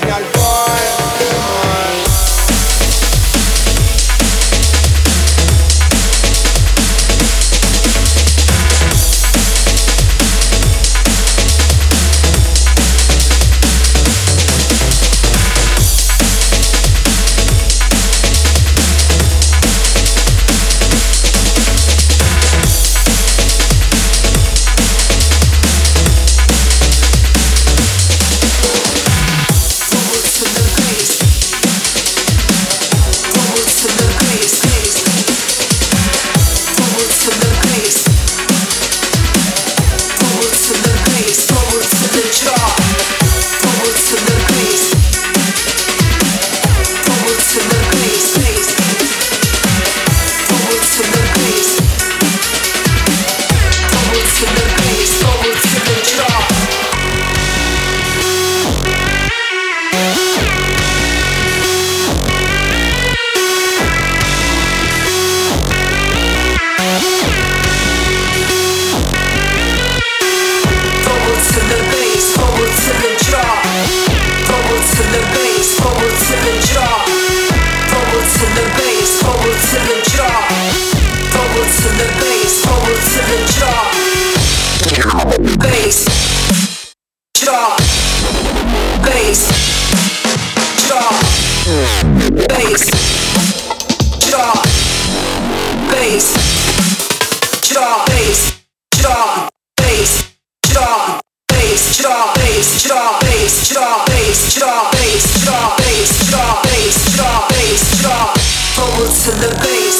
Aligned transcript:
especial. 0.00 0.37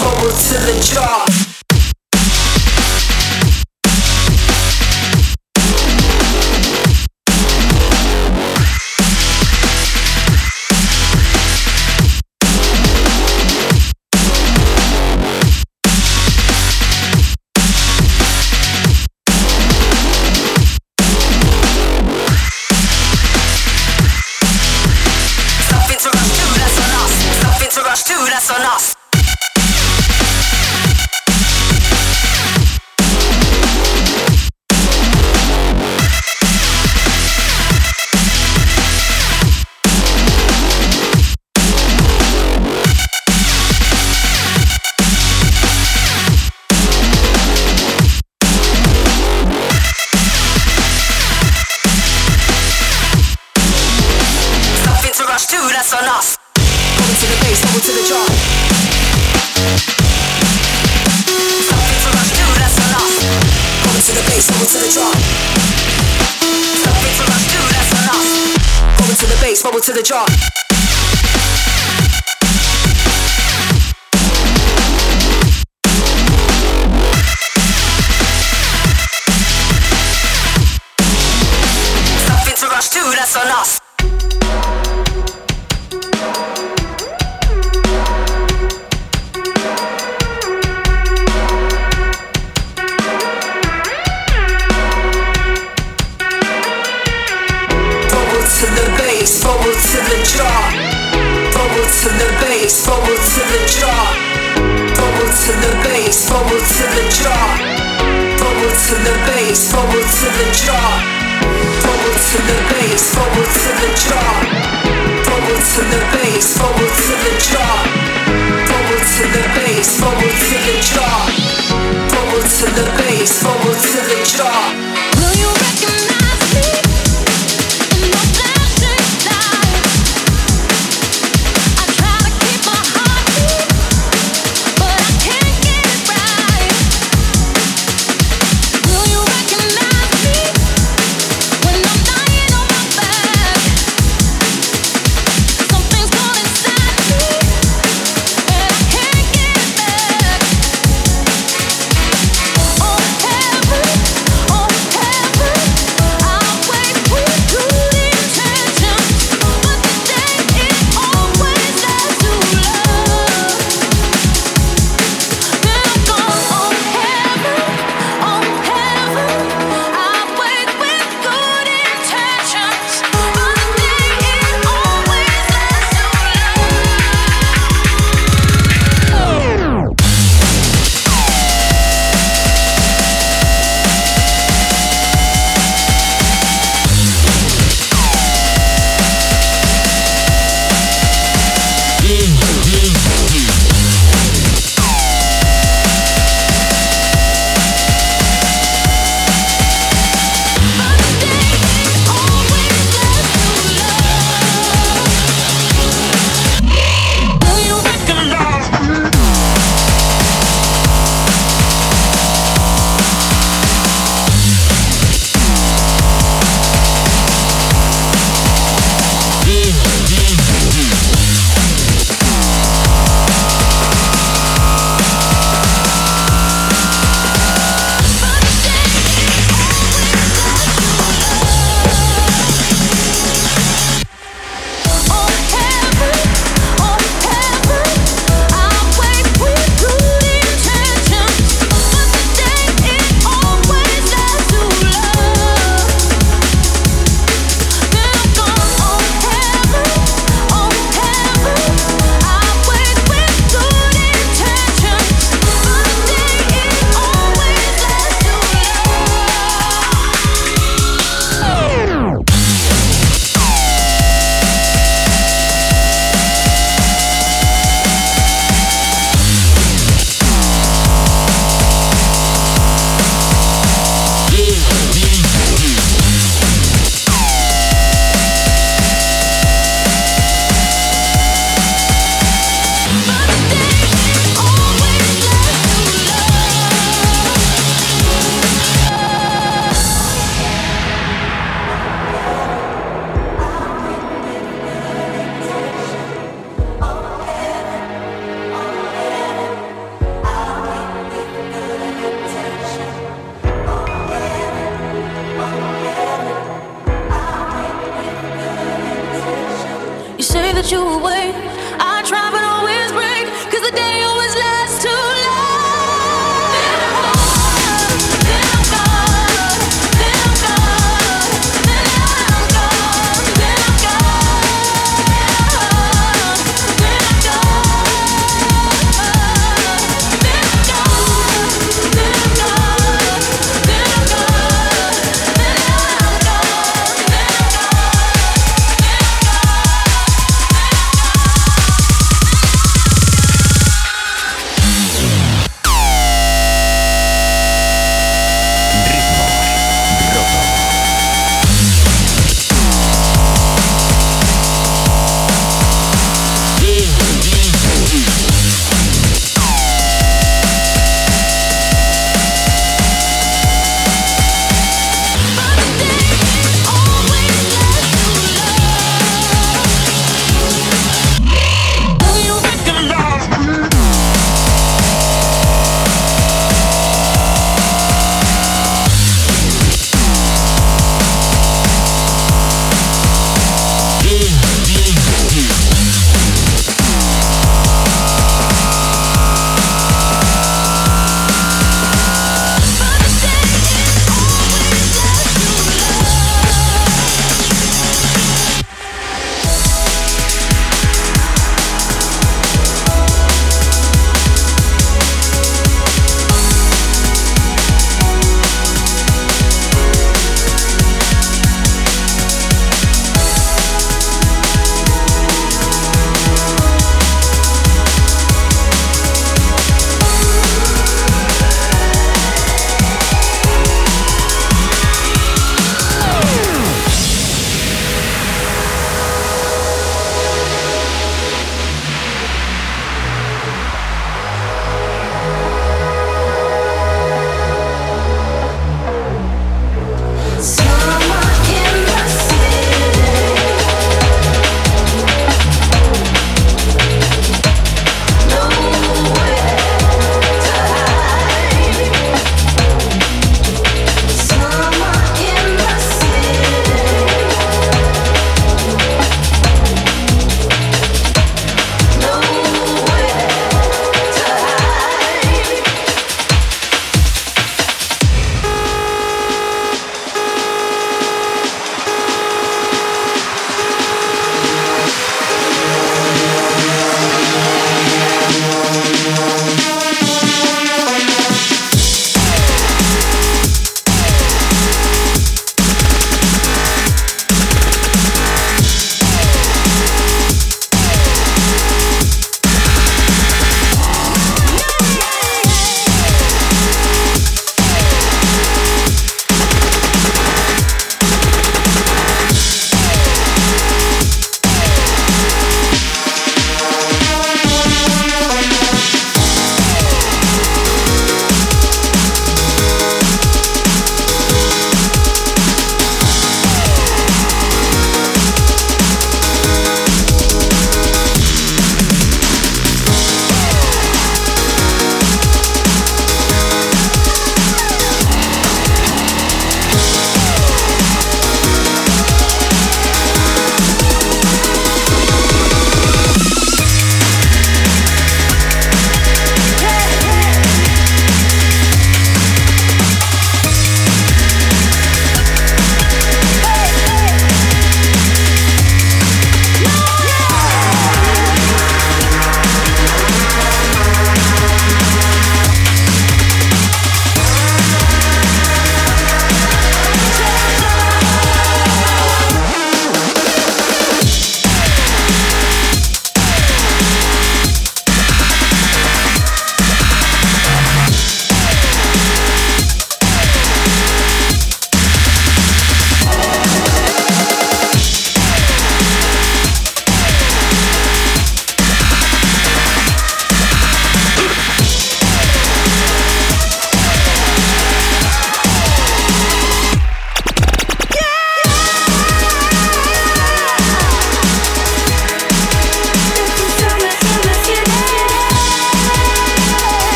forward 0.00 0.32
to 0.32 0.54
the 0.66 0.80
jaw. 0.80 1.39
so 113.00 113.29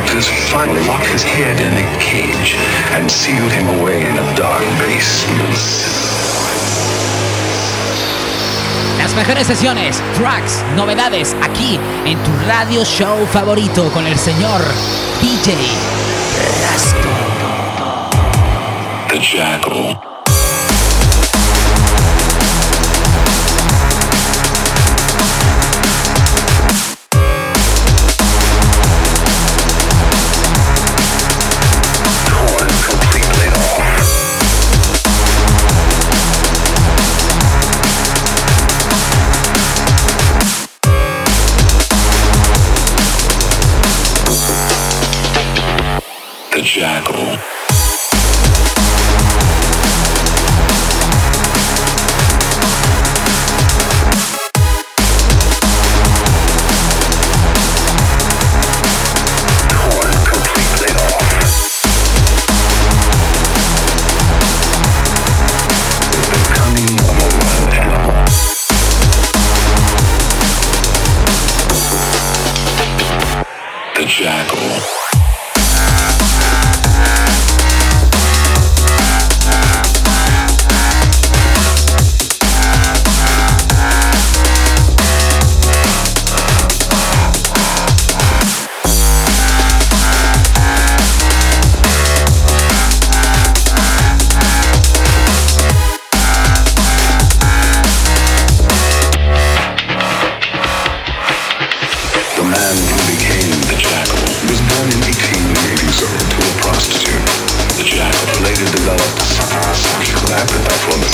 doctors 0.00 0.26
finally 0.50 0.80
locked 0.86 1.06
his 1.06 1.22
head 1.22 1.60
in 1.60 1.72
a 1.76 2.00
cage 2.00 2.54
and 2.94 3.10
sealed 3.10 3.52
him 3.52 3.80
away 3.80 4.00
in 4.00 4.16
a 4.16 4.36
dark 4.36 4.62
basement. 4.78 5.58
Las 8.98 9.14
mejores 9.14 9.46
sesiones, 9.46 10.00
tracks, 10.16 10.62
novedades 10.76 11.36
aquí 11.42 11.78
en 12.06 12.18
tu 12.22 12.30
radio 12.46 12.84
show 12.84 13.26
favorito 13.26 13.90
con 13.92 14.06
el 14.06 14.18
señor 14.18 14.62
DJ 15.20 15.54
Rasco. 16.62 17.08
The 19.08 19.18
Jackal. 19.18 20.09
The 46.72 47.19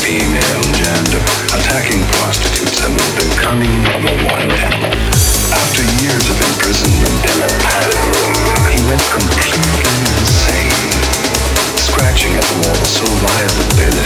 female 0.06 0.62
gender, 0.70 1.18
attacking 1.50 1.98
prostitutes 2.14 2.78
and 2.86 2.94
the 2.94 3.26
cunning 3.42 3.82
of 3.90 4.06
a 4.06 4.14
wild. 4.22 4.54
After 5.50 5.82
years 5.98 6.30
of 6.30 6.38
imprisonment 6.46 7.26
in 7.26 7.38
a 7.42 7.50
padded 7.58 7.98
room, 8.14 8.38
he 8.70 8.78
went 8.86 9.02
completely 9.10 9.98
insane, 10.14 10.94
scratching 11.74 12.38
at 12.38 12.44
the 12.46 12.56
wall 12.62 12.84
so 12.86 13.04
violently 13.26 14.05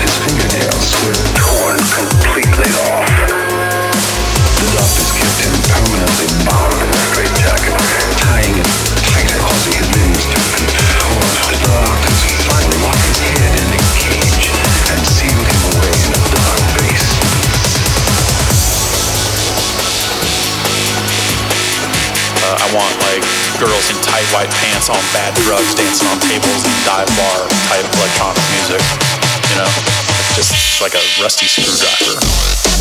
tight 24.21 24.35
white 24.35 24.51
pants 24.51 24.89
on 24.91 25.01
bad 25.13 25.35
drugs 25.43 25.75
dancing 25.75 26.07
on 26.09 26.19
tables 26.21 26.65
and 26.65 26.85
dive 26.85 27.09
bar 27.17 27.49
type 27.69 27.87
electronic 27.97 28.43
music. 28.53 28.81
You 29.51 29.57
know, 29.57 29.71
just 30.35 30.81
like 30.83 30.95
a 30.95 31.23
rusty 31.23 31.47
screwdriver. 31.47 32.80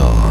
Roto. 0.00 0.29